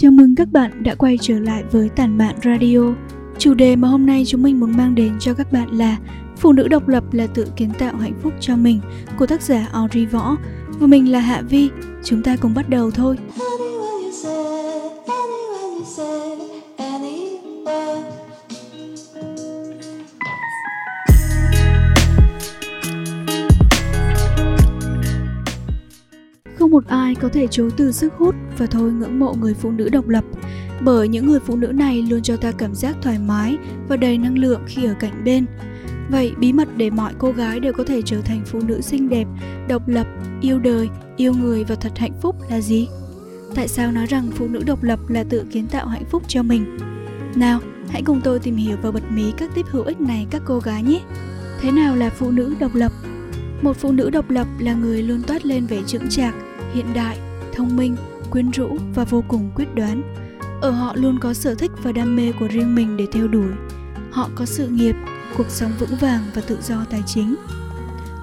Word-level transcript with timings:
Chào 0.00 0.10
mừng 0.10 0.34
các 0.34 0.48
bạn 0.52 0.82
đã 0.82 0.94
quay 0.94 1.18
trở 1.20 1.38
lại 1.38 1.64
với 1.70 1.88
Tản 1.88 2.18
Mạn 2.18 2.34
Radio. 2.44 2.78
Chủ 3.38 3.54
đề 3.54 3.76
mà 3.76 3.88
hôm 3.88 4.06
nay 4.06 4.24
chúng 4.26 4.42
mình 4.42 4.60
muốn 4.60 4.76
mang 4.76 4.94
đến 4.94 5.16
cho 5.20 5.34
các 5.34 5.52
bạn 5.52 5.68
là 5.68 5.96
Phụ 6.36 6.52
nữ 6.52 6.68
độc 6.68 6.88
lập 6.88 7.12
là 7.12 7.26
tự 7.26 7.46
kiến 7.56 7.70
tạo 7.78 7.96
hạnh 7.96 8.14
phúc 8.22 8.32
cho 8.40 8.56
mình, 8.56 8.80
của 9.18 9.26
tác 9.26 9.42
giả 9.42 9.68
Audrey 9.72 10.06
Võ 10.06 10.36
và 10.78 10.86
mình 10.86 11.12
là 11.12 11.20
Hạ 11.20 11.42
Vi. 11.48 11.68
Chúng 12.04 12.22
ta 12.22 12.36
cùng 12.36 12.54
bắt 12.54 12.68
đầu 12.68 12.90
thôi. 12.90 13.16
Một 26.78 26.86
ai 26.86 27.14
có 27.14 27.28
thể 27.28 27.46
chối 27.50 27.70
từ 27.76 27.92
sức 27.92 28.12
hút 28.16 28.34
và 28.58 28.66
thôi 28.66 28.92
ngưỡng 28.92 29.18
mộ 29.18 29.34
người 29.34 29.54
phụ 29.54 29.70
nữ 29.70 29.88
độc 29.88 30.08
lập 30.08 30.24
bởi 30.80 31.08
những 31.08 31.26
người 31.26 31.40
phụ 31.40 31.56
nữ 31.56 31.66
này 31.66 32.02
luôn 32.02 32.22
cho 32.22 32.36
ta 32.36 32.52
cảm 32.52 32.74
giác 32.74 32.96
thoải 33.02 33.18
mái 33.18 33.56
và 33.88 33.96
đầy 33.96 34.18
năng 34.18 34.38
lượng 34.38 34.60
khi 34.66 34.84
ở 34.84 34.94
cạnh 35.00 35.24
bên. 35.24 35.46
Vậy 36.10 36.32
bí 36.38 36.52
mật 36.52 36.68
để 36.76 36.90
mọi 36.90 37.12
cô 37.18 37.32
gái 37.32 37.60
đều 37.60 37.72
có 37.72 37.84
thể 37.84 38.02
trở 38.04 38.20
thành 38.20 38.42
phụ 38.46 38.60
nữ 38.60 38.80
xinh 38.80 39.08
đẹp, 39.08 39.26
độc 39.68 39.88
lập, 39.88 40.06
yêu 40.40 40.58
đời, 40.58 40.88
yêu 41.16 41.32
người 41.32 41.64
và 41.64 41.74
thật 41.74 41.98
hạnh 41.98 42.12
phúc 42.22 42.36
là 42.50 42.60
gì? 42.60 42.88
Tại 43.54 43.68
sao 43.68 43.92
nói 43.92 44.06
rằng 44.06 44.28
phụ 44.34 44.46
nữ 44.48 44.62
độc 44.66 44.82
lập 44.82 44.98
là 45.08 45.24
tự 45.24 45.44
kiến 45.50 45.66
tạo 45.66 45.86
hạnh 45.86 46.04
phúc 46.10 46.22
cho 46.28 46.42
mình? 46.42 46.78
Nào, 47.34 47.60
hãy 47.88 48.02
cùng 48.02 48.20
tôi 48.24 48.38
tìm 48.38 48.56
hiểu 48.56 48.76
và 48.82 48.90
bật 48.90 49.10
mí 49.10 49.32
các 49.36 49.54
tip 49.54 49.66
hữu 49.66 49.84
ích 49.84 50.00
này 50.00 50.26
các 50.30 50.42
cô 50.44 50.58
gái 50.58 50.82
nhé. 50.82 51.00
Thế 51.60 51.70
nào 51.70 51.96
là 51.96 52.10
phụ 52.10 52.30
nữ 52.30 52.54
độc 52.60 52.74
lập? 52.74 52.92
Một 53.62 53.76
phụ 53.76 53.92
nữ 53.92 54.10
độc 54.10 54.30
lập 54.30 54.46
là 54.58 54.74
người 54.74 55.02
luôn 55.02 55.22
toát 55.26 55.46
lên 55.46 55.66
vẻ 55.66 55.82
chững 55.86 56.08
chạc, 56.10 56.34
hiện 56.74 56.86
đại, 56.94 57.18
thông 57.54 57.76
minh, 57.76 57.96
quyến 58.30 58.50
rũ 58.50 58.76
và 58.94 59.04
vô 59.04 59.24
cùng 59.28 59.50
quyết 59.54 59.74
đoán. 59.74 60.02
Ở 60.60 60.70
họ 60.70 60.92
luôn 60.96 61.18
có 61.18 61.34
sở 61.34 61.54
thích 61.54 61.70
và 61.82 61.92
đam 61.92 62.16
mê 62.16 62.32
của 62.40 62.48
riêng 62.48 62.74
mình 62.74 62.96
để 62.96 63.06
theo 63.12 63.28
đuổi. 63.28 63.50
Họ 64.10 64.30
có 64.34 64.44
sự 64.44 64.68
nghiệp, 64.68 64.96
cuộc 65.36 65.50
sống 65.50 65.72
vững 65.78 65.96
vàng 66.00 66.22
và 66.34 66.42
tự 66.46 66.58
do 66.62 66.84
tài 66.90 67.02
chính. 67.06 67.36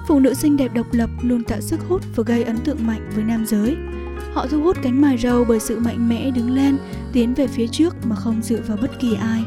Phụ 0.08 0.20
nữ 0.20 0.34
xinh 0.34 0.56
đẹp 0.56 0.74
độc 0.74 0.86
lập 0.92 1.10
luôn 1.22 1.44
tạo 1.44 1.60
sức 1.60 1.80
hút 1.88 2.02
và 2.16 2.24
gây 2.26 2.44
ấn 2.44 2.56
tượng 2.56 2.86
mạnh 2.86 3.10
với 3.14 3.24
nam 3.24 3.46
giới. 3.46 3.76
Họ 4.32 4.46
thu 4.46 4.62
hút 4.62 4.76
cánh 4.82 5.00
mài 5.00 5.18
râu 5.18 5.44
bởi 5.44 5.60
sự 5.60 5.78
mạnh 5.78 6.08
mẽ 6.08 6.30
đứng 6.30 6.54
lên, 6.54 6.78
tiến 7.12 7.34
về 7.34 7.46
phía 7.46 7.66
trước 7.66 7.94
mà 8.04 8.16
không 8.16 8.42
dựa 8.42 8.60
vào 8.66 8.78
bất 8.82 8.98
kỳ 9.00 9.14
ai. 9.14 9.44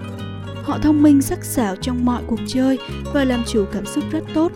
Họ 0.64 0.78
thông 0.78 1.04
minh 1.04 1.22
sắc 1.22 1.44
sảo 1.44 1.76
trong 1.76 2.06
mọi 2.06 2.24
cuộc 2.28 2.40
chơi 2.48 2.78
và 3.14 3.24
làm 3.24 3.44
chủ 3.48 3.66
cảm 3.72 3.86
xúc 3.86 4.04
rất 4.12 4.24
tốt. 4.34 4.52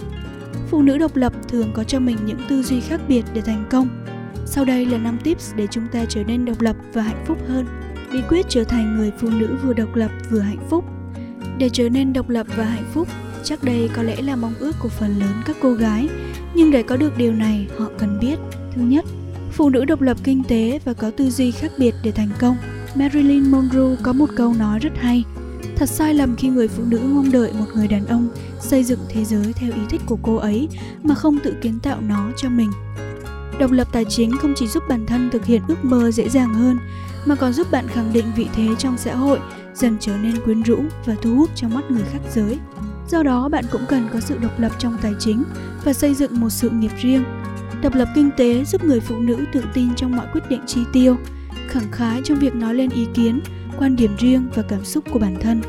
Phụ 0.70 0.82
nữ 0.82 0.98
độc 0.98 1.16
lập 1.16 1.34
thường 1.48 1.72
có 1.74 1.84
cho 1.84 2.00
mình 2.00 2.18
những 2.26 2.40
tư 2.50 2.64
duy 2.64 2.80
khác 2.80 3.02
biệt 3.08 3.24
để 3.34 3.42
thành 3.42 3.66
công. 3.70 3.88
Sau 4.46 4.66
đây 4.66 4.86
là 4.86 4.98
5 4.98 5.18
tips 5.24 5.54
để 5.56 5.68
chúng 5.72 5.88
ta 5.92 6.06
trở 6.10 6.24
nên 6.24 6.46
độc 6.46 6.62
lập 6.62 6.76
và 6.94 7.02
hạnh 7.02 7.24
phúc 7.28 7.38
hơn. 7.48 7.66
Bí 8.14 8.20
quyết 8.30 8.46
trở 8.50 8.64
thành 8.64 8.98
người 8.98 9.12
phụ 9.20 9.30
nữ 9.30 9.58
vừa 9.64 9.74
độc 9.74 9.96
lập 9.96 10.12
vừa 10.30 10.40
hạnh 10.40 10.68
phúc. 10.70 10.86
Để 11.58 11.70
trở 11.74 11.90
nên 11.90 12.14
độc 12.14 12.30
lập 12.30 12.48
và 12.56 12.66
hạnh 12.66 12.90
phúc, 12.94 13.08
chắc 13.44 13.64
đây 13.64 13.90
có 13.96 14.04
lẽ 14.04 14.22
là 14.22 14.36
mong 14.36 14.54
ước 14.60 14.76
của 14.80 14.90
phần 14.90 15.20
lớn 15.20 15.34
các 15.46 15.56
cô 15.62 15.74
gái, 15.74 16.10
nhưng 16.54 16.72
để 16.72 16.84
có 16.84 16.98
được 16.98 17.18
điều 17.18 17.34
này, 17.34 17.68
họ 17.78 17.90
cần 17.98 18.20
biết 18.20 18.40
thứ 18.76 18.82
nhất, 18.82 19.06
phụ 19.52 19.70
nữ 19.70 19.86
độc 19.86 20.02
lập 20.02 20.18
kinh 20.24 20.44
tế 20.44 20.80
và 20.86 20.94
có 20.94 21.12
tư 21.12 21.30
duy 21.30 21.52
khác 21.52 21.72
biệt 21.78 21.96
để 22.04 22.12
thành 22.12 22.30
công. 22.40 22.58
Marilyn 22.96 23.52
Monroe 23.52 23.96
có 24.04 24.14
một 24.14 24.30
câu 24.36 24.54
nói 24.54 24.80
rất 24.80 24.94
hay, 24.98 25.24
thật 25.76 25.90
sai 25.90 26.14
lầm 26.14 26.36
khi 26.36 26.48
người 26.48 26.68
phụ 26.68 26.84
nữ 26.84 27.00
mong 27.00 27.32
đợi 27.32 27.52
một 27.60 27.66
người 27.76 27.88
đàn 27.88 28.06
ông 28.06 28.30
xây 28.60 28.84
dựng 28.84 29.00
thế 29.10 29.26
giới 29.26 29.54
theo 29.54 29.72
ý 29.72 29.82
thích 29.90 30.02
của 30.06 30.18
cô 30.22 30.36
ấy 30.36 30.68
mà 31.04 31.16
không 31.16 31.40
tự 31.44 31.54
kiến 31.62 31.80
tạo 31.80 32.02
nó 32.02 32.32
cho 32.38 32.50
mình 32.50 32.72
độc 33.60 33.72
lập 33.72 33.88
tài 33.92 34.06
chính 34.06 34.38
không 34.38 34.54
chỉ 34.56 34.68
giúp 34.68 34.84
bản 34.90 35.06
thân 35.06 35.30
thực 35.30 35.46
hiện 35.46 35.62
ước 35.68 35.86
mơ 35.86 36.12
dễ 36.12 36.30
dàng 36.30 36.54
hơn, 36.54 36.78
mà 37.26 37.36
còn 37.36 37.54
giúp 37.54 37.72
bạn 37.72 37.88
khẳng 37.88 38.14
định 38.14 38.26
vị 38.36 38.48
thế 38.56 38.68
trong 38.78 38.98
xã 38.98 39.16
hội, 39.16 39.40
dần 39.74 39.98
trở 40.00 40.18
nên 40.18 40.42
quyến 40.46 40.62
rũ 40.62 40.78
và 41.06 41.16
thu 41.22 41.36
hút 41.36 41.50
trong 41.56 41.74
mắt 41.74 41.92
người 41.92 42.04
khác 42.12 42.20
giới. 42.34 42.60
Do 43.10 43.24
đó, 43.24 43.50
bạn 43.50 43.66
cũng 43.72 43.82
cần 43.90 44.08
có 44.14 44.20
sự 44.20 44.38
độc 44.38 44.60
lập 44.60 44.72
trong 44.80 44.98
tài 45.02 45.14
chính 45.20 45.44
và 45.84 45.94
xây 45.94 46.14
dựng 46.14 46.40
một 46.40 46.50
sự 46.50 46.70
nghiệp 46.70 46.92
riêng. 47.02 47.24
Độc 47.82 47.96
lập 47.96 48.08
kinh 48.16 48.30
tế 48.38 48.64
giúp 48.66 48.84
người 48.84 49.00
phụ 49.00 49.20
nữ 49.20 49.46
tự 49.54 49.64
tin 49.74 49.96
trong 49.96 50.16
mọi 50.16 50.28
quyết 50.34 50.50
định 50.50 50.62
chi 50.66 50.82
tiêu, 50.94 51.18
khẳng 51.68 51.92
khái 51.92 52.22
trong 52.24 52.40
việc 52.40 52.56
nói 52.56 52.76
lên 52.76 52.90
ý 52.90 53.08
kiến, 53.14 53.40
quan 53.78 53.96
điểm 53.96 54.12
riêng 54.20 54.50
và 54.56 54.64
cảm 54.64 54.86
xúc 54.86 55.04
của 55.12 55.20
bản 55.20 55.36
thân. 55.42 55.62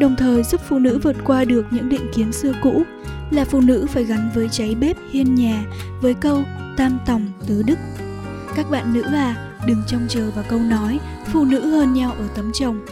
Đồng 0.00 0.16
thời 0.16 0.42
giúp 0.42 0.60
phụ 0.68 0.78
nữ 0.78 0.98
vượt 1.02 1.16
qua 1.24 1.44
được 1.44 1.66
những 1.70 1.88
định 1.88 2.10
kiến 2.14 2.32
xưa 2.32 2.52
cũ, 2.62 2.82
là 3.30 3.44
phụ 3.44 3.60
nữ 3.60 3.86
phải 3.88 4.04
gắn 4.04 4.30
với 4.34 4.48
cháy 4.48 4.74
bếp 4.74 4.96
hiên 5.10 5.34
nhà 5.34 5.64
với 6.00 6.14
câu 6.14 6.44
tam 6.76 6.98
tòng 7.06 7.22
tứ 7.46 7.62
đức. 7.62 7.78
Các 8.56 8.70
bạn 8.70 8.94
nữ 8.94 9.02
à 9.02 9.52
đừng 9.66 9.82
trông 9.86 10.06
chờ 10.08 10.30
vào 10.30 10.44
câu 10.48 10.58
nói 10.58 11.00
phụ 11.26 11.44
nữ 11.44 11.70
hơn 11.70 11.92
nhau 11.92 12.12
ở 12.18 12.28
tấm 12.34 12.50
chồng. 12.54 12.84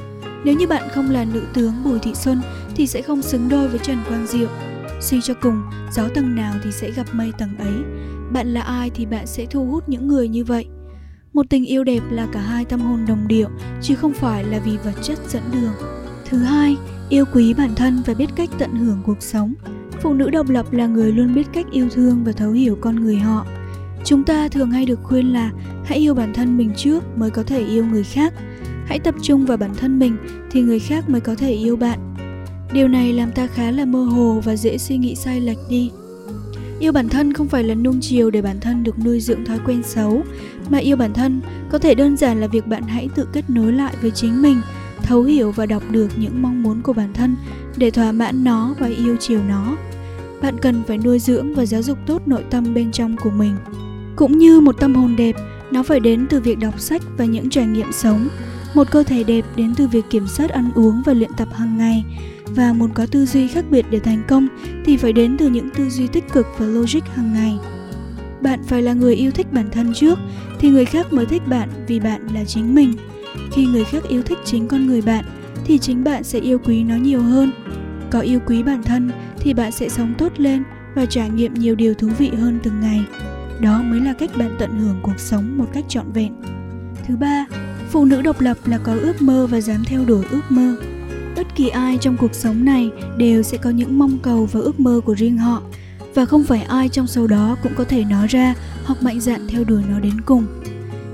Nếu 0.44 0.54
như 0.54 0.66
bạn 0.66 0.88
không 0.94 1.10
là 1.10 1.24
nữ 1.24 1.42
tướng 1.54 1.72
bùi 1.84 1.98
thị 1.98 2.14
xuân 2.14 2.42
thì 2.76 2.86
sẽ 2.86 3.02
không 3.02 3.22
xứng 3.22 3.48
đôi 3.48 3.68
với 3.68 3.78
trần 3.78 3.98
quang 4.08 4.26
diệu. 4.26 4.48
Suy 5.00 5.20
cho 5.20 5.34
cùng, 5.34 5.62
gió 5.92 6.08
tầng 6.14 6.34
nào 6.34 6.54
thì 6.64 6.72
sẽ 6.72 6.90
gặp 6.90 7.06
mây 7.12 7.32
tầng 7.38 7.56
ấy. 7.58 7.74
Bạn 8.32 8.46
là 8.46 8.60
ai 8.60 8.90
thì 8.90 9.06
bạn 9.06 9.26
sẽ 9.26 9.46
thu 9.46 9.64
hút 9.64 9.88
những 9.88 10.08
người 10.08 10.28
như 10.28 10.44
vậy. 10.44 10.66
Một 11.32 11.46
tình 11.50 11.64
yêu 11.64 11.84
đẹp 11.84 12.02
là 12.10 12.26
cả 12.32 12.40
hai 12.40 12.64
tâm 12.64 12.80
hồn 12.80 13.04
đồng 13.08 13.28
điệu, 13.28 13.48
chứ 13.82 13.94
không 13.94 14.12
phải 14.12 14.44
là 14.44 14.58
vì 14.58 14.76
vật 14.76 14.94
chất 15.02 15.18
dẫn 15.28 15.42
đường. 15.52 15.72
Thứ 16.28 16.38
hai, 16.38 16.76
yêu 17.08 17.24
quý 17.32 17.54
bản 17.54 17.74
thân 17.74 18.02
và 18.06 18.14
biết 18.14 18.28
cách 18.36 18.48
tận 18.58 18.76
hưởng 18.76 19.02
cuộc 19.06 19.22
sống. 19.22 19.54
Phụ 20.00 20.14
nữ 20.14 20.30
độc 20.30 20.48
lập 20.48 20.72
là 20.72 20.86
người 20.86 21.12
luôn 21.12 21.34
biết 21.34 21.46
cách 21.52 21.66
yêu 21.72 21.88
thương 21.90 22.24
và 22.24 22.32
thấu 22.32 22.50
hiểu 22.50 22.78
con 22.80 22.96
người 22.96 23.16
họ 23.16 23.46
chúng 24.04 24.24
ta 24.24 24.48
thường 24.48 24.70
hay 24.70 24.86
được 24.86 24.98
khuyên 25.02 25.32
là 25.32 25.50
hãy 25.84 25.98
yêu 25.98 26.14
bản 26.14 26.32
thân 26.34 26.56
mình 26.56 26.72
trước 26.76 27.04
mới 27.18 27.30
có 27.30 27.42
thể 27.42 27.64
yêu 27.66 27.86
người 27.86 28.04
khác. 28.04 28.34
Hãy 28.86 28.98
tập 28.98 29.14
trung 29.22 29.46
vào 29.46 29.56
bản 29.56 29.74
thân 29.74 29.98
mình 29.98 30.16
thì 30.50 30.62
người 30.62 30.78
khác 30.78 31.08
mới 31.08 31.20
có 31.20 31.34
thể 31.34 31.52
yêu 31.52 31.76
bạn. 31.76 32.14
Điều 32.72 32.88
này 32.88 33.12
làm 33.12 33.32
ta 33.32 33.46
khá 33.46 33.70
là 33.70 33.84
mơ 33.84 34.04
hồ 34.04 34.40
và 34.44 34.56
dễ 34.56 34.78
suy 34.78 34.96
nghĩ 34.96 35.14
sai 35.14 35.40
lệch 35.40 35.58
đi. 35.70 35.90
Yêu 36.80 36.92
bản 36.92 37.08
thân 37.08 37.32
không 37.32 37.48
phải 37.48 37.64
là 37.64 37.74
nung 37.74 38.00
chiều 38.00 38.30
để 38.30 38.42
bản 38.42 38.60
thân 38.60 38.84
được 38.84 38.98
nuôi 39.04 39.20
dưỡng 39.20 39.44
thói 39.44 39.58
quen 39.66 39.82
xấu, 39.82 40.22
mà 40.70 40.78
yêu 40.78 40.96
bản 40.96 41.12
thân 41.12 41.40
có 41.70 41.78
thể 41.78 41.94
đơn 41.94 42.16
giản 42.16 42.40
là 42.40 42.46
việc 42.46 42.66
bạn 42.66 42.82
hãy 42.82 43.08
tự 43.14 43.28
kết 43.32 43.50
nối 43.50 43.72
lại 43.72 43.94
với 44.02 44.10
chính 44.10 44.42
mình, 44.42 44.60
thấu 45.02 45.22
hiểu 45.22 45.52
và 45.52 45.66
đọc 45.66 45.82
được 45.90 46.08
những 46.16 46.42
mong 46.42 46.62
muốn 46.62 46.82
của 46.82 46.92
bản 46.92 47.12
thân 47.14 47.36
để 47.76 47.90
thỏa 47.90 48.12
mãn 48.12 48.44
nó 48.44 48.74
và 48.78 48.86
yêu 48.86 49.16
chiều 49.20 49.40
nó. 49.48 49.76
Bạn 50.42 50.58
cần 50.58 50.82
phải 50.86 50.98
nuôi 50.98 51.18
dưỡng 51.18 51.54
và 51.54 51.66
giáo 51.66 51.82
dục 51.82 51.98
tốt 52.06 52.22
nội 52.28 52.44
tâm 52.50 52.74
bên 52.74 52.92
trong 52.92 53.16
của 53.16 53.30
mình 53.30 53.54
cũng 54.16 54.38
như 54.38 54.60
một 54.60 54.76
tâm 54.80 54.94
hồn 54.94 55.16
đẹp, 55.16 55.36
nó 55.70 55.82
phải 55.82 56.00
đến 56.00 56.26
từ 56.30 56.40
việc 56.40 56.58
đọc 56.58 56.80
sách 56.80 57.02
và 57.16 57.24
những 57.24 57.50
trải 57.50 57.66
nghiệm 57.66 57.92
sống. 57.92 58.28
Một 58.74 58.90
cơ 58.90 59.02
thể 59.02 59.24
đẹp 59.24 59.44
đến 59.56 59.74
từ 59.76 59.88
việc 59.88 60.04
kiểm 60.10 60.26
soát 60.26 60.50
ăn 60.50 60.70
uống 60.74 61.02
và 61.06 61.12
luyện 61.12 61.30
tập 61.36 61.48
hàng 61.52 61.78
ngày. 61.78 62.04
Và 62.46 62.72
muốn 62.72 62.90
có 62.94 63.06
tư 63.06 63.26
duy 63.26 63.48
khác 63.48 63.64
biệt 63.70 63.86
để 63.90 64.00
thành 64.00 64.22
công 64.28 64.48
thì 64.84 64.96
phải 64.96 65.12
đến 65.12 65.36
từ 65.38 65.48
những 65.48 65.70
tư 65.70 65.90
duy 65.90 66.06
tích 66.06 66.32
cực 66.32 66.46
và 66.58 66.66
logic 66.66 67.06
hàng 67.14 67.32
ngày. 67.32 67.58
Bạn 68.40 68.60
phải 68.64 68.82
là 68.82 68.92
người 68.92 69.14
yêu 69.14 69.30
thích 69.30 69.52
bản 69.52 69.70
thân 69.70 69.94
trước 69.94 70.18
thì 70.58 70.68
người 70.68 70.84
khác 70.84 71.12
mới 71.12 71.26
thích 71.26 71.42
bạn 71.46 71.68
vì 71.86 72.00
bạn 72.00 72.26
là 72.34 72.44
chính 72.44 72.74
mình. 72.74 72.92
Khi 73.52 73.66
người 73.66 73.84
khác 73.84 74.02
yêu 74.08 74.22
thích 74.22 74.38
chính 74.44 74.68
con 74.68 74.86
người 74.86 75.02
bạn 75.02 75.24
thì 75.64 75.78
chính 75.78 76.04
bạn 76.04 76.24
sẽ 76.24 76.38
yêu 76.38 76.58
quý 76.58 76.84
nó 76.84 76.96
nhiều 76.96 77.22
hơn. 77.22 77.50
Có 78.10 78.20
yêu 78.20 78.40
quý 78.46 78.62
bản 78.62 78.82
thân 78.82 79.10
thì 79.38 79.54
bạn 79.54 79.72
sẽ 79.72 79.88
sống 79.88 80.14
tốt 80.18 80.32
lên 80.36 80.62
và 80.94 81.06
trải 81.06 81.30
nghiệm 81.30 81.54
nhiều 81.54 81.74
điều 81.74 81.94
thú 81.94 82.08
vị 82.18 82.28
hơn 82.28 82.58
từng 82.62 82.80
ngày 82.80 83.04
đó 83.60 83.82
mới 83.82 84.00
là 84.00 84.12
cách 84.12 84.30
bạn 84.36 84.56
tận 84.58 84.80
hưởng 84.80 84.96
cuộc 85.02 85.18
sống 85.18 85.58
một 85.58 85.66
cách 85.72 85.84
trọn 85.88 86.12
vẹn. 86.12 86.32
Thứ 87.06 87.16
ba, 87.16 87.46
phụ 87.90 88.04
nữ 88.04 88.22
độc 88.22 88.40
lập 88.40 88.56
là 88.64 88.78
có 88.78 88.92
ước 88.92 89.22
mơ 89.22 89.46
và 89.46 89.60
dám 89.60 89.84
theo 89.84 90.04
đuổi 90.04 90.24
ước 90.30 90.42
mơ. 90.48 90.76
Bất 91.36 91.46
kỳ 91.54 91.68
ai 91.68 91.98
trong 92.00 92.16
cuộc 92.16 92.34
sống 92.34 92.64
này 92.64 92.90
đều 93.16 93.42
sẽ 93.42 93.58
có 93.58 93.70
những 93.70 93.98
mong 93.98 94.18
cầu 94.22 94.48
và 94.52 94.60
ước 94.60 94.80
mơ 94.80 95.00
của 95.04 95.14
riêng 95.14 95.38
họ, 95.38 95.62
và 96.14 96.24
không 96.24 96.44
phải 96.44 96.62
ai 96.62 96.88
trong 96.88 97.06
số 97.06 97.26
đó 97.26 97.56
cũng 97.62 97.72
có 97.76 97.84
thể 97.84 98.04
nói 98.04 98.26
ra 98.26 98.54
hoặc 98.84 99.02
mạnh 99.02 99.20
dạn 99.20 99.46
theo 99.48 99.64
đuổi 99.64 99.82
nó 99.90 100.00
đến 100.00 100.20
cùng. 100.20 100.46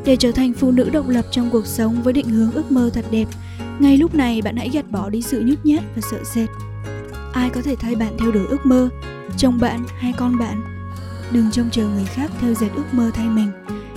Để 0.05 0.17
trở 0.17 0.33
thành 0.33 0.53
phụ 0.53 0.71
nữ 0.71 0.91
độc 0.93 1.09
lập 1.09 1.25
trong 1.31 1.51
cuộc 1.51 1.67
sống 1.67 2.03
với 2.03 2.13
định 2.13 2.29
hướng 2.29 2.53
ước 2.53 2.73
mơ 2.73 2.91
thật 2.95 3.05
đẹp, 3.11 3.27
ngay 3.79 3.97
lúc 3.97 4.15
này 4.15 4.43
bạn 4.43 4.57
hãy 4.57 4.71
gạt 4.73 4.91
bỏ 4.91 5.11
đi 5.11 5.23
sự 5.23 5.43
nhút 5.47 5.59
nhát 5.65 5.83
và 5.95 6.03
sợ 6.11 6.19
sệt. 6.25 6.49
Ai 7.33 7.51
có 7.51 7.63
thể 7.63 7.77
thay 7.77 7.95
bạn 7.95 8.13
theo 8.19 8.33
đuổi 8.33 8.47
ước 8.47 8.67
mơ? 8.67 8.89
Chồng 9.37 9.59
bạn 9.59 9.85
hay 9.99 10.13
con 10.17 10.39
bạn? 10.39 10.80
Đừng 11.33 11.51
trông 11.51 11.71
chờ 11.71 11.83
người 11.89 12.05
khác 12.05 12.31
theo 12.41 12.55
dệt 12.55 12.69
ước 12.77 12.85
mơ 12.93 13.11
thay 13.15 13.29
mình. 13.29 13.51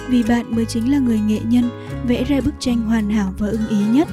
Vì 0.09 0.23
bạn 0.23 0.55
mới 0.55 0.65
chính 0.65 0.91
là 0.91 0.99
người 0.99 1.19
nghệ 1.19 1.39
nhân, 1.39 1.69
vẽ 2.07 2.23
ra 2.23 2.41
bức 2.41 2.53
tranh 2.59 2.81
hoàn 2.81 3.09
hảo 3.09 3.33
và 3.37 3.47
ưng 3.47 3.67
ý 3.69 3.77
nhất. 3.91 4.07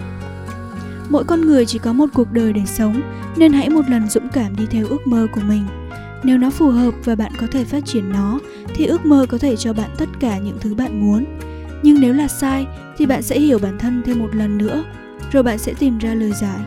Mỗi 1.08 1.24
con 1.24 1.40
người 1.40 1.66
chỉ 1.66 1.78
có 1.78 1.92
một 1.92 2.06
cuộc 2.14 2.32
đời 2.32 2.52
để 2.52 2.62
sống, 2.66 3.00
nên 3.36 3.52
hãy 3.52 3.70
một 3.70 3.88
lần 3.88 4.08
dũng 4.08 4.28
cảm 4.28 4.56
đi 4.56 4.66
theo 4.66 4.86
ước 4.86 5.06
mơ 5.06 5.26
của 5.34 5.40
mình. 5.40 5.66
Nếu 6.24 6.38
nó 6.38 6.50
phù 6.50 6.70
hợp 6.70 6.94
và 7.04 7.14
bạn 7.14 7.32
có 7.40 7.46
thể 7.52 7.64
phát 7.64 7.84
triển 7.84 8.12
nó, 8.12 8.38
thì 8.74 8.86
ước 8.86 9.06
mơ 9.06 9.26
có 9.28 9.38
thể 9.38 9.56
cho 9.56 9.72
bạn 9.72 9.90
tất 9.98 10.08
cả 10.20 10.38
những 10.38 10.58
thứ 10.60 10.74
bạn 10.74 11.00
muốn. 11.00 11.24
Nhưng 11.82 12.00
nếu 12.00 12.14
là 12.14 12.28
sai, 12.28 12.66
thì 12.96 13.06
bạn 13.06 13.22
sẽ 13.22 13.40
hiểu 13.40 13.58
bản 13.58 13.78
thân 13.78 14.02
thêm 14.06 14.18
một 14.18 14.34
lần 14.34 14.58
nữa, 14.58 14.84
rồi 15.32 15.42
bạn 15.42 15.58
sẽ 15.58 15.74
tìm 15.78 15.98
ra 15.98 16.14
lời 16.14 16.32
giải. 16.40 16.60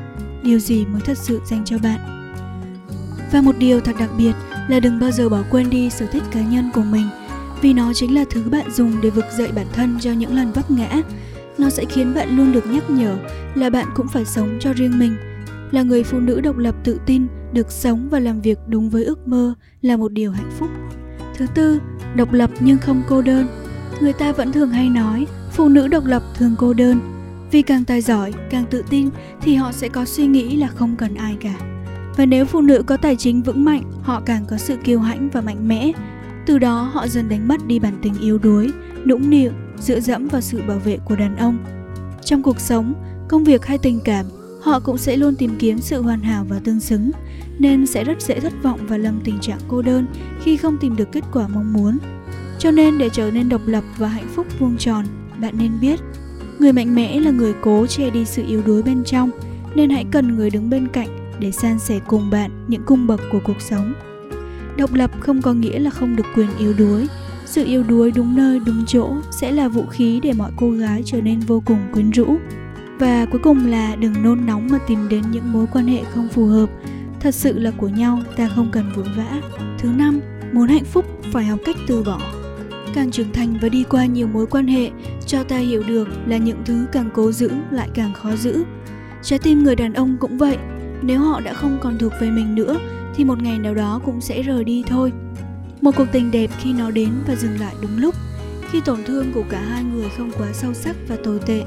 Điều 0.43 0.59
gì 0.59 0.85
mới 0.85 1.01
thật 1.01 1.17
sự 1.17 1.41
dành 1.45 1.65
cho 1.65 1.77
bạn? 1.77 1.99
Và 3.31 3.41
một 3.41 3.57
điều 3.57 3.79
thật 3.79 3.95
đặc 3.99 4.09
biệt 4.17 4.33
là 4.67 4.79
đừng 4.79 4.99
bao 4.99 5.11
giờ 5.11 5.29
bỏ 5.29 5.43
quên 5.49 5.69
đi 5.69 5.89
sở 5.89 6.05
thích 6.05 6.23
cá 6.31 6.41
nhân 6.41 6.69
của 6.73 6.83
mình. 6.83 7.07
Vì 7.61 7.73
nó 7.73 7.93
chính 7.93 8.15
là 8.15 8.25
thứ 8.29 8.43
bạn 8.49 8.71
dùng 8.71 9.01
để 9.01 9.09
vực 9.09 9.25
dậy 9.37 9.49
bản 9.55 9.65
thân 9.73 9.97
cho 10.01 10.11
những 10.11 10.35
lần 10.35 10.51
vấp 10.51 10.71
ngã. 10.71 11.01
Nó 11.57 11.69
sẽ 11.69 11.85
khiến 11.85 12.13
bạn 12.13 12.37
luôn 12.37 12.51
được 12.51 12.65
nhắc 12.67 12.89
nhở 12.89 13.17
là 13.55 13.69
bạn 13.69 13.87
cũng 13.95 14.07
phải 14.07 14.25
sống 14.25 14.57
cho 14.59 14.73
riêng 14.73 14.99
mình. 14.99 15.15
Là 15.71 15.83
người 15.83 16.03
phụ 16.03 16.19
nữ 16.19 16.41
độc 16.41 16.57
lập 16.57 16.75
tự 16.83 16.99
tin, 17.05 17.27
được 17.53 17.71
sống 17.71 18.07
và 18.09 18.19
làm 18.19 18.41
việc 18.41 18.57
đúng 18.67 18.89
với 18.89 19.03
ước 19.03 19.27
mơ 19.27 19.53
là 19.81 19.97
một 19.97 20.11
điều 20.11 20.31
hạnh 20.31 20.51
phúc. 20.59 20.69
Thứ 21.37 21.45
tư, 21.55 21.79
độc 22.15 22.33
lập 22.33 22.49
nhưng 22.59 22.77
không 22.77 23.01
cô 23.09 23.21
đơn. 23.21 23.47
Người 24.01 24.13
ta 24.13 24.31
vẫn 24.31 24.51
thường 24.51 24.69
hay 24.69 24.89
nói, 24.89 25.27
phụ 25.51 25.69
nữ 25.69 25.87
độc 25.87 26.05
lập 26.05 26.23
thường 26.35 26.55
cô 26.57 26.73
đơn. 26.73 26.99
Vì 27.51 27.61
càng 27.61 27.83
tài 27.83 28.01
giỏi, 28.01 28.33
càng 28.49 28.65
tự 28.69 28.83
tin 28.89 29.09
thì 29.41 29.55
họ 29.55 29.71
sẽ 29.71 29.89
có 29.89 30.05
suy 30.05 30.25
nghĩ 30.25 30.57
là 30.57 30.67
không 30.67 30.95
cần 30.95 31.15
ai 31.15 31.37
cả 31.39 31.72
và 32.17 32.25
nếu 32.25 32.45
phụ 32.45 32.61
nữ 32.61 32.83
có 32.85 32.97
tài 32.97 33.15
chính 33.15 33.41
vững 33.41 33.65
mạnh, 33.65 33.83
họ 34.01 34.21
càng 34.25 34.45
có 34.49 34.57
sự 34.57 34.77
kiêu 34.83 34.99
hãnh 34.99 35.29
và 35.29 35.41
mạnh 35.41 35.67
mẽ. 35.67 35.91
Từ 36.45 36.59
đó, 36.59 36.91
họ 36.93 37.07
dần 37.07 37.29
đánh 37.29 37.47
mất 37.47 37.67
đi 37.67 37.79
bản 37.79 37.93
tính 38.01 38.13
yếu 38.21 38.37
đuối, 38.37 38.71
nũng 39.05 39.29
nịu, 39.29 39.51
dựa 39.79 39.99
dẫm 39.99 40.27
vào 40.27 40.41
sự 40.41 40.61
bảo 40.67 40.79
vệ 40.79 40.97
của 41.05 41.15
đàn 41.15 41.35
ông. 41.35 41.57
Trong 42.25 42.43
cuộc 42.43 42.59
sống, 42.59 42.93
công 43.27 43.43
việc 43.43 43.65
hay 43.65 43.77
tình 43.77 43.99
cảm, 44.05 44.25
họ 44.61 44.79
cũng 44.79 44.97
sẽ 44.97 45.17
luôn 45.17 45.35
tìm 45.35 45.55
kiếm 45.59 45.77
sự 45.77 46.01
hoàn 46.01 46.21
hảo 46.21 46.45
và 46.49 46.59
tương 46.63 46.79
xứng, 46.79 47.11
nên 47.59 47.85
sẽ 47.85 48.03
rất 48.03 48.21
dễ 48.21 48.39
thất 48.39 48.53
vọng 48.63 48.79
và 48.87 48.97
lâm 48.97 49.19
tình 49.23 49.39
trạng 49.39 49.59
cô 49.67 49.81
đơn 49.81 50.05
khi 50.43 50.57
không 50.57 50.77
tìm 50.77 50.95
được 50.95 51.11
kết 51.11 51.23
quả 51.33 51.47
mong 51.47 51.73
muốn. 51.73 51.97
Cho 52.59 52.71
nên 52.71 52.97
để 52.97 53.09
trở 53.09 53.31
nên 53.31 53.49
độc 53.49 53.61
lập 53.65 53.83
và 53.97 54.07
hạnh 54.07 54.27
phúc 54.35 54.47
vuông 54.59 54.77
tròn, 54.77 55.05
bạn 55.41 55.53
nên 55.57 55.71
biết, 55.81 55.99
người 56.59 56.73
mạnh 56.73 56.95
mẽ 56.95 57.19
là 57.19 57.31
người 57.31 57.53
cố 57.61 57.87
che 57.87 58.09
đi 58.09 58.25
sự 58.25 58.43
yếu 58.47 58.61
đuối 58.65 58.83
bên 58.83 59.03
trong, 59.03 59.29
nên 59.75 59.89
hãy 59.89 60.05
cần 60.11 60.35
người 60.35 60.49
đứng 60.49 60.69
bên 60.69 60.87
cạnh 60.87 61.22
để 61.39 61.51
san 61.51 61.79
sẻ 61.79 61.99
cùng 62.07 62.29
bạn 62.29 62.51
những 62.67 62.83
cung 62.85 63.07
bậc 63.07 63.21
của 63.31 63.39
cuộc 63.43 63.61
sống. 63.61 63.93
Độc 64.77 64.93
lập 64.93 65.11
không 65.19 65.41
có 65.41 65.53
nghĩa 65.53 65.79
là 65.79 65.89
không 65.89 66.15
được 66.15 66.25
quyền 66.35 66.47
yếu 66.59 66.73
đuối. 66.77 67.07
Sự 67.45 67.65
yếu 67.65 67.83
đuối 67.83 68.11
đúng 68.11 68.35
nơi, 68.35 68.59
đúng 68.65 68.83
chỗ 68.87 69.15
sẽ 69.31 69.51
là 69.51 69.67
vũ 69.67 69.85
khí 69.85 70.19
để 70.23 70.33
mọi 70.33 70.51
cô 70.57 70.71
gái 70.71 71.01
trở 71.05 71.21
nên 71.21 71.39
vô 71.39 71.63
cùng 71.65 71.79
quyến 71.93 72.09
rũ. 72.09 72.37
Và 72.99 73.25
cuối 73.25 73.41
cùng 73.43 73.67
là 73.67 73.95
đừng 73.95 74.23
nôn 74.23 74.45
nóng 74.45 74.67
mà 74.71 74.79
tìm 74.87 75.09
đến 75.09 75.23
những 75.31 75.53
mối 75.53 75.65
quan 75.73 75.87
hệ 75.87 76.03
không 76.13 76.27
phù 76.29 76.45
hợp. 76.45 76.69
Thật 77.19 77.35
sự 77.35 77.59
là 77.59 77.71
của 77.71 77.87
nhau, 77.87 78.19
ta 78.37 78.49
không 78.55 78.69
cần 78.71 78.91
vội 78.95 79.05
vã. 79.17 79.41
Thứ 79.79 79.89
năm, 79.89 80.19
muốn 80.53 80.67
hạnh 80.67 80.85
phúc, 80.85 81.05
phải 81.31 81.45
học 81.45 81.59
cách 81.65 81.77
từ 81.87 82.03
bỏ. 82.03 82.21
Càng 82.95 83.11
trưởng 83.11 83.33
thành 83.33 83.57
và 83.61 83.69
đi 83.69 83.83
qua 83.89 84.05
nhiều 84.05 84.27
mối 84.27 84.47
quan 84.47 84.67
hệ, 84.67 84.91
cho 85.25 85.43
ta 85.43 85.57
hiểu 85.57 85.83
được 85.87 86.07
là 86.27 86.37
những 86.37 86.61
thứ 86.65 86.85
càng 86.91 87.09
cố 87.13 87.31
giữ 87.31 87.51
lại 87.71 87.89
càng 87.93 88.13
khó 88.13 88.35
giữ. 88.35 88.63
Trái 89.21 89.39
tim 89.39 89.63
người 89.63 89.75
đàn 89.75 89.93
ông 89.93 90.17
cũng 90.19 90.37
vậy 90.37 90.57
nếu 91.03 91.19
họ 91.19 91.39
đã 91.39 91.53
không 91.53 91.77
còn 91.81 91.97
thuộc 91.97 92.13
về 92.19 92.31
mình 92.31 92.55
nữa, 92.55 92.79
thì 93.15 93.25
một 93.25 93.43
ngày 93.43 93.59
nào 93.59 93.73
đó 93.73 94.01
cũng 94.05 94.21
sẽ 94.21 94.41
rời 94.41 94.63
đi 94.63 94.83
thôi. 94.87 95.11
Một 95.81 95.91
cuộc 95.97 96.07
tình 96.11 96.31
đẹp 96.31 96.49
khi 96.59 96.73
nó 96.73 96.91
đến 96.91 97.09
và 97.27 97.35
dừng 97.35 97.59
lại 97.59 97.75
đúng 97.81 97.97
lúc, 97.97 98.15
khi 98.71 98.81
tổn 98.85 99.03
thương 99.05 99.31
của 99.33 99.43
cả 99.49 99.61
hai 99.61 99.83
người 99.83 100.09
không 100.17 100.31
quá 100.37 100.47
sâu 100.53 100.73
sắc 100.73 100.95
và 101.07 101.15
tồi 101.23 101.39
tệ. 101.45 101.63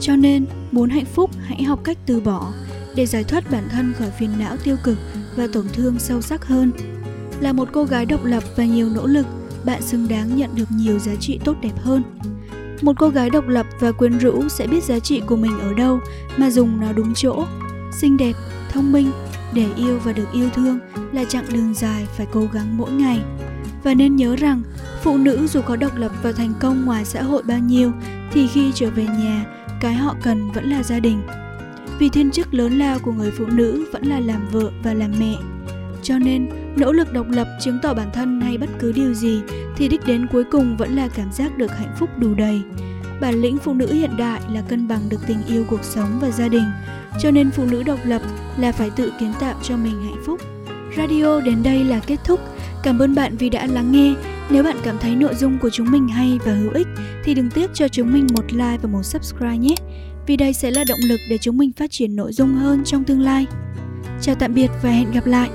Cho 0.00 0.16
nên, 0.16 0.46
muốn 0.72 0.90
hạnh 0.90 1.04
phúc, 1.04 1.30
hãy 1.40 1.62
học 1.62 1.80
cách 1.84 1.98
từ 2.06 2.20
bỏ, 2.20 2.52
để 2.94 3.06
giải 3.06 3.24
thoát 3.24 3.50
bản 3.50 3.68
thân 3.70 3.92
khỏi 3.98 4.10
phiền 4.18 4.30
não 4.38 4.56
tiêu 4.64 4.76
cực 4.84 4.98
và 5.36 5.46
tổn 5.52 5.66
thương 5.72 5.98
sâu 5.98 6.20
sắc 6.20 6.44
hơn. 6.44 6.72
Là 7.40 7.52
một 7.52 7.68
cô 7.72 7.84
gái 7.84 8.06
độc 8.06 8.24
lập 8.24 8.42
và 8.56 8.64
nhiều 8.64 8.88
nỗ 8.94 9.06
lực, 9.06 9.26
bạn 9.64 9.82
xứng 9.82 10.08
đáng 10.08 10.36
nhận 10.36 10.50
được 10.54 10.68
nhiều 10.70 10.98
giá 10.98 11.12
trị 11.20 11.40
tốt 11.44 11.56
đẹp 11.62 11.78
hơn. 11.78 12.02
Một 12.82 12.96
cô 12.98 13.08
gái 13.08 13.30
độc 13.30 13.48
lập 13.48 13.66
và 13.80 13.92
quyến 13.92 14.18
rũ 14.18 14.48
sẽ 14.48 14.66
biết 14.66 14.84
giá 14.84 14.98
trị 14.98 15.22
của 15.26 15.36
mình 15.36 15.58
ở 15.60 15.74
đâu 15.74 16.00
mà 16.36 16.50
dùng 16.50 16.80
nó 16.80 16.92
đúng 16.92 17.14
chỗ 17.14 17.44
xinh 17.92 18.16
đẹp, 18.16 18.32
thông 18.72 18.92
minh, 18.92 19.10
để 19.54 19.66
yêu 19.76 19.98
và 20.04 20.12
được 20.12 20.32
yêu 20.32 20.50
thương 20.54 20.78
là 21.12 21.24
chặng 21.24 21.44
đường 21.52 21.74
dài 21.74 22.06
phải 22.16 22.26
cố 22.32 22.48
gắng 22.52 22.78
mỗi 22.78 22.90
ngày. 22.90 23.20
Và 23.82 23.94
nên 23.94 24.16
nhớ 24.16 24.36
rằng, 24.36 24.62
phụ 25.02 25.16
nữ 25.16 25.46
dù 25.46 25.60
có 25.62 25.76
độc 25.76 25.96
lập 25.96 26.12
và 26.22 26.32
thành 26.32 26.52
công 26.60 26.84
ngoài 26.84 27.04
xã 27.04 27.22
hội 27.22 27.42
bao 27.42 27.58
nhiêu, 27.58 27.92
thì 28.32 28.46
khi 28.46 28.72
trở 28.74 28.90
về 28.90 29.04
nhà, 29.04 29.44
cái 29.80 29.94
họ 29.94 30.14
cần 30.22 30.50
vẫn 30.52 30.70
là 30.70 30.82
gia 30.82 31.00
đình. 31.00 31.22
Vì 31.98 32.08
thiên 32.08 32.30
chức 32.30 32.54
lớn 32.54 32.78
lao 32.78 32.98
của 32.98 33.12
người 33.12 33.30
phụ 33.30 33.46
nữ 33.46 33.86
vẫn 33.92 34.06
là 34.06 34.20
làm 34.20 34.48
vợ 34.52 34.70
và 34.82 34.94
làm 34.94 35.12
mẹ. 35.18 35.34
Cho 36.02 36.18
nên, 36.18 36.48
nỗ 36.76 36.92
lực 36.92 37.12
độc 37.12 37.26
lập 37.28 37.48
chứng 37.60 37.78
tỏ 37.82 37.94
bản 37.94 38.10
thân 38.12 38.40
hay 38.40 38.58
bất 38.58 38.70
cứ 38.78 38.92
điều 38.92 39.14
gì 39.14 39.42
thì 39.76 39.88
đích 39.88 40.06
đến 40.06 40.26
cuối 40.32 40.44
cùng 40.44 40.76
vẫn 40.76 40.96
là 40.96 41.08
cảm 41.08 41.32
giác 41.32 41.58
được 41.58 41.70
hạnh 41.78 41.94
phúc 41.98 42.10
đủ 42.18 42.34
đầy 42.34 42.62
bản 43.20 43.34
lĩnh 43.34 43.58
phụ 43.58 43.74
nữ 43.74 43.92
hiện 43.92 44.16
đại 44.16 44.40
là 44.52 44.62
cân 44.62 44.88
bằng 44.88 45.00
được 45.08 45.20
tình 45.26 45.42
yêu 45.48 45.64
cuộc 45.68 45.84
sống 45.84 46.18
và 46.20 46.30
gia 46.30 46.48
đình. 46.48 46.64
Cho 47.20 47.30
nên 47.30 47.50
phụ 47.50 47.64
nữ 47.64 47.82
độc 47.82 47.98
lập 48.04 48.22
là 48.58 48.72
phải 48.72 48.90
tự 48.90 49.12
kiến 49.20 49.32
tạo 49.40 49.54
cho 49.62 49.76
mình 49.76 50.02
hạnh 50.02 50.22
phúc. 50.26 50.40
Radio 50.96 51.40
đến 51.40 51.62
đây 51.62 51.84
là 51.84 52.00
kết 52.06 52.16
thúc. 52.24 52.40
Cảm 52.82 52.98
ơn 52.98 53.14
bạn 53.14 53.36
vì 53.36 53.50
đã 53.50 53.66
lắng 53.66 53.92
nghe. 53.92 54.14
Nếu 54.50 54.62
bạn 54.62 54.76
cảm 54.82 54.98
thấy 54.98 55.16
nội 55.16 55.34
dung 55.34 55.58
của 55.58 55.70
chúng 55.70 55.90
mình 55.90 56.08
hay 56.08 56.38
và 56.46 56.54
hữu 56.54 56.72
ích, 56.72 56.86
thì 57.24 57.34
đừng 57.34 57.50
tiếc 57.50 57.70
cho 57.74 57.88
chúng 57.88 58.12
mình 58.12 58.26
một 58.34 58.52
like 58.52 58.78
và 58.82 58.88
một 58.88 59.02
subscribe 59.02 59.56
nhé. 59.56 59.74
Vì 60.26 60.36
đây 60.36 60.52
sẽ 60.52 60.70
là 60.70 60.84
động 60.88 61.00
lực 61.08 61.20
để 61.30 61.38
chúng 61.38 61.58
mình 61.58 61.72
phát 61.72 61.90
triển 61.90 62.16
nội 62.16 62.32
dung 62.32 62.54
hơn 62.54 62.84
trong 62.84 63.04
tương 63.04 63.20
lai. 63.20 63.46
Chào 64.20 64.34
tạm 64.34 64.54
biệt 64.54 64.70
và 64.82 64.90
hẹn 64.90 65.10
gặp 65.10 65.26
lại. 65.26 65.50